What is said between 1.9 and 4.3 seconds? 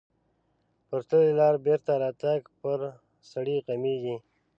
راتګ پر سړي غمیږي.